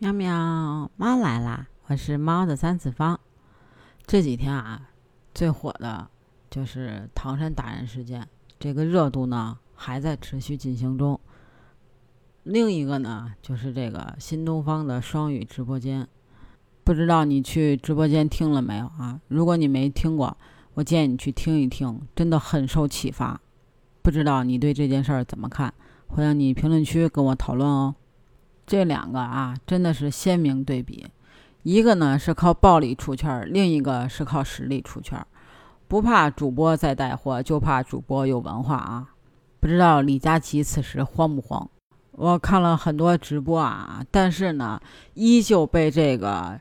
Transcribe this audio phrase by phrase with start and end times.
[0.00, 1.66] 喵喵，猫来啦！
[1.88, 3.18] 我是猫的三次方。
[4.06, 4.90] 这几天啊，
[5.34, 6.08] 最火的
[6.48, 8.28] 就是唐山打人事件，
[8.60, 11.18] 这个热度呢还在持续进行中。
[12.44, 16.06] 另一个呢，就是这个新东方的双语直播间，
[16.84, 19.20] 不知道你去直播间听了没有啊？
[19.26, 20.36] 如果你没听过，
[20.74, 23.40] 我建议你去听一听，真的很受启发。
[24.00, 25.74] 不知道你对这件事儿怎么看？
[26.06, 27.96] 欢迎你评论区跟我讨论哦。
[28.68, 31.06] 这两个啊，真的是鲜明对比。
[31.62, 35.18] 一个呢是靠暴力出圈，另一个是靠实力出圈。
[35.88, 39.08] 不怕主播在带货，就怕主播有文化啊！
[39.58, 41.68] 不知道李佳琦此时慌不慌？
[42.12, 44.78] 我看了很多直播啊，但是呢，
[45.14, 46.60] 依旧被这个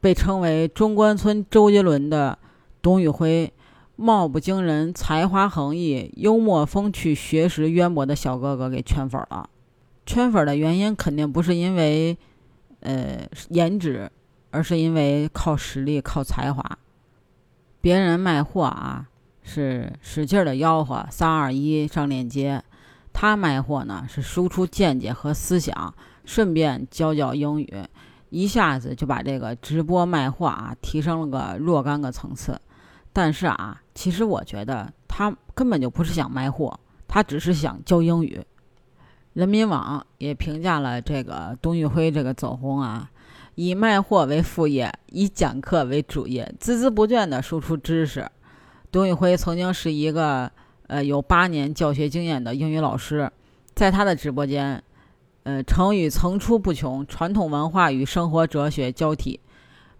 [0.00, 2.38] 被称为中关村周杰伦的
[2.82, 3.50] 董宇辉，
[3.96, 9.48] 貌不惊人、才华横溢、幽默风趣、学识渊博的小哥哥给圈粉了。
[10.08, 12.16] 圈粉的原因肯定不是因为，
[12.80, 14.10] 呃，颜值，
[14.50, 16.78] 而是因为靠实力、靠才华。
[17.82, 19.06] 别人卖货啊，
[19.42, 22.58] 是使劲的吆喝，三二一上链接；
[23.12, 27.70] 他卖货呢，是输出见解和思想，顺便教教英语，
[28.30, 32.58] 一下子就把这个直播卖货啊提升了个若干个层次。
[33.12, 38.42] 但是啊，其实我觉得他根本就不是想卖货，他只是想教英语。
[39.38, 43.08] 人民网也评价了这个董宇辉这个走红啊，
[43.54, 48.28] 以卖货为副业，以讲课为主业，孜孜不倦地输出知识。
[48.90, 50.50] 董宇辉曾经是一个
[50.88, 53.30] 呃有八年教学经验的英语老师，
[53.76, 54.82] 在他的直播间，
[55.44, 59.38] 呃成语层出不穷，传统文化与生活哲学交替，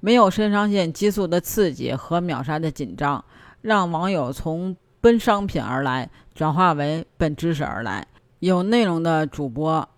[0.00, 3.24] 没有肾上腺激素的刺激和秒杀的紧张，
[3.60, 8.04] 让网友从奔商品而来转化为奔知识而来。
[8.40, 9.88] 有内容的主播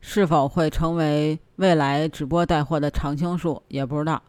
[0.00, 4.22] 是否会成为未来直播带货的常青树，也不知道。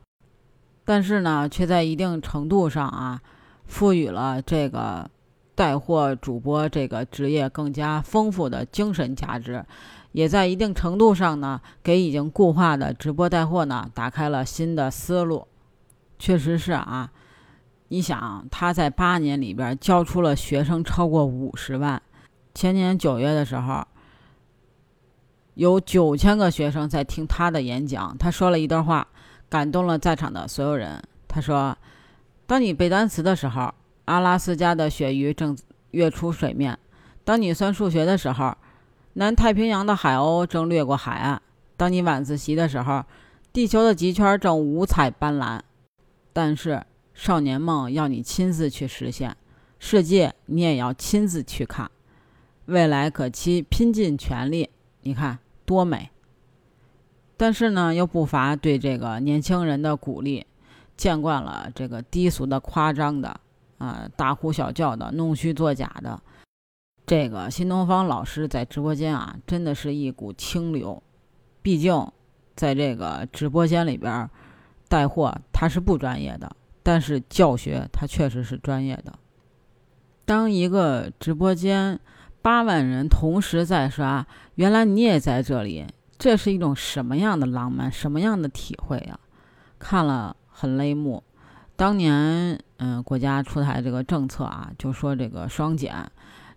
[0.83, 3.21] 但是呢，却在一定程度上啊，
[3.65, 5.09] 赋予了这个
[5.55, 9.65] 带货主播这个职业更加丰富的精神价值，
[10.11, 15.47] 也在一定程度上呢，给已经固化的直播带货呢打开了新的思路。
[16.19, 17.09] 确实是啊，
[17.87, 22.01] 你想他在八年里边教出了学生超过五十万。
[22.53, 23.85] 前年九月的时候，
[25.55, 28.15] 有九千个学生在听他的演讲。
[28.17, 29.07] 他说了一段话，
[29.49, 31.01] 感动了在场的所有人。
[31.27, 31.75] 他说
[32.45, 33.73] ：“当你背单词的时候，
[34.05, 35.57] 阿拉斯加的鳕鱼正
[35.91, 36.75] 跃出水面；
[37.23, 38.55] 当你算数学的时候，
[39.13, 41.39] 南太平洋的海鸥正掠过海岸；
[41.75, 43.03] 当你晚自习的时候，
[43.51, 45.59] 地球的极圈正五彩斑斓。
[46.31, 46.83] 但是，
[47.15, 49.35] 少年梦要你亲自去实现，
[49.79, 51.89] 世界你也要亲自去看。”
[52.65, 54.69] 未来可期，拼尽全力，
[55.01, 56.09] 你看多美！
[57.35, 60.45] 但是呢，又不乏对这个年轻人的鼓励。
[60.95, 63.39] 见惯了这个低俗的、夸张的，
[63.79, 66.21] 啊，大呼小叫的、弄虚作假的，
[67.07, 71.01] 这个新东方老师在直播间啊，真的是一股清流。
[71.63, 72.11] 毕竟，
[72.55, 74.29] 在这个直播间里边
[74.87, 79.17] 带货，他是不专业的，但是教学他确实是专业的。
[80.25, 81.99] 当一个直播间，
[82.43, 85.87] 八万人同时在刷，原来你也在这里，
[86.19, 89.17] 这是一种什么样的浪漫，什么样的体会呀？
[89.79, 91.23] 看了很泪目。
[91.77, 95.95] 当年，嗯，国家出台这个政策啊，就说这个双减，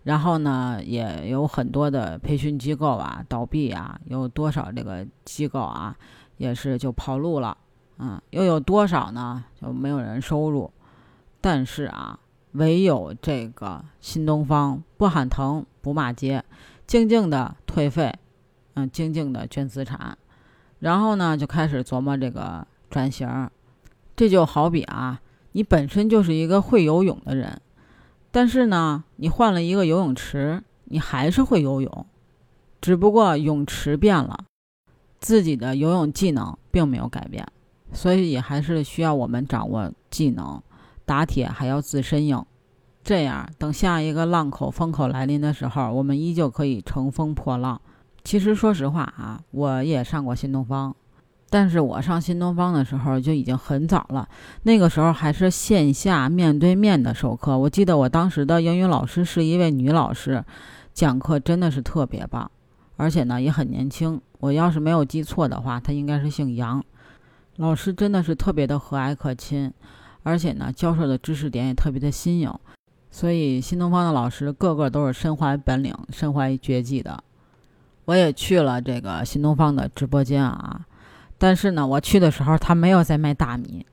[0.03, 5.95] 然后呢，也有很多的培训机构啊倒闭啊，有多少这个机构啊，
[6.35, 7.57] 也是就跑路了，
[7.99, 9.41] 嗯，又有多少呢？
[9.61, 10.69] 就没有人收入。
[11.39, 12.19] 但是啊。
[12.57, 16.43] 唯有这个新东方不喊疼不骂街，
[16.87, 18.11] 静静的退费，
[18.73, 20.17] 嗯，静静的捐资产，
[20.79, 23.49] 然后呢就开始琢磨这个转型。
[24.15, 27.61] 这就好比啊，你本身就是一个会游泳的人，
[28.31, 32.05] 但是呢，你换了一个游泳池，你还是会游泳，
[32.81, 34.45] 只不过泳池变了，
[35.19, 37.45] 自己的游泳技能并没有改变，
[37.93, 40.59] 所以还是需要我们掌握技能。
[41.07, 42.45] 打铁还要自身硬，
[43.01, 47.79] 这样等下一个浪口风口来临的时候，我们依旧可以乘风破浪。
[48.25, 50.93] 其实说实话啊，我也上过新东方，
[51.49, 54.27] 但是我上新东方的时候就已经很早了，
[54.63, 57.57] 那个时候还是线下面对面的授课。
[57.57, 60.43] 我记得我当时的英语老师是一位女老师，
[60.93, 62.51] 讲课真的是特别棒，
[62.97, 64.19] 而且呢也很年轻。
[64.39, 66.83] 我要是没有记错的话，她应该是姓杨。
[67.55, 69.73] 老师真的是特别的和蔼可亲。
[70.23, 72.53] 而且呢，教授的知识点也特别的新颖，
[73.09, 77.23] 所以新东方的老师个个都是身怀本领、身怀绝技的。
[78.05, 80.85] 我也去了这个新东方的直播间啊，
[81.37, 83.85] 但是呢，我去的时候他没有在卖大米，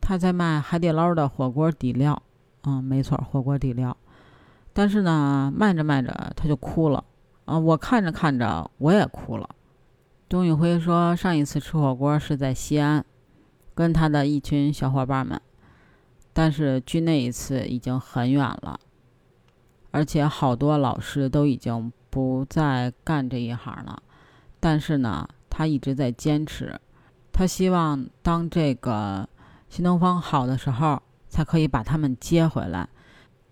[0.00, 2.22] 他在卖海底捞的火锅底料。
[2.64, 3.96] 嗯，没错，火锅底料。
[4.72, 7.04] 但是呢，卖着卖着他就哭了。
[7.46, 9.48] 啊，我看着看着我也哭了。
[10.28, 13.04] 董宇辉说，上一次吃火锅是在西安，
[13.74, 15.40] 跟他的一群小伙伴们。
[16.32, 18.78] 但是距那一次已经很远了，
[19.90, 24.02] 而且好多老师都已经不再干这一行了。
[24.60, 26.80] 但是呢，他一直在坚持，
[27.32, 29.28] 他希望当这个
[29.68, 32.88] 新东方好的时候，才可以把他们接回来。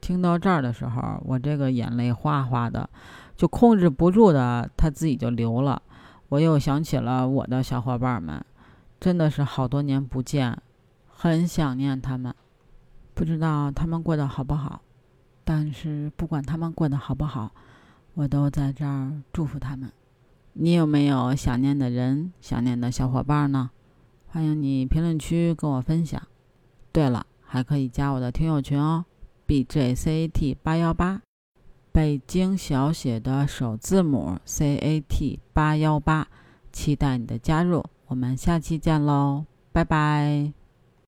[0.00, 2.88] 听到这儿的时候，我这个眼泪哗哗的，
[3.36, 5.82] 就控制不住的，他自己就流了。
[6.28, 8.44] 我又想起了我的小伙伴们，
[9.00, 10.56] 真的是好多年不见，
[11.08, 12.34] 很想念他们。
[13.18, 14.80] 不知道他们过得好不好，
[15.42, 17.50] 但是不管他们过得好不好，
[18.14, 19.90] 我都在这儿祝福他们。
[20.52, 23.70] 你有没有想念的人、想念的小伙伴呢？
[24.28, 26.22] 欢迎你评论区跟我分享。
[26.92, 29.04] 对了，还可以加我的听友群哦
[29.46, 31.20] ，B J C A T 八幺八，
[31.90, 36.28] 北京小写的首字母 C A T 八幺八，
[36.70, 37.84] 期待你的加入。
[38.06, 40.57] 我们下期见喽，拜拜。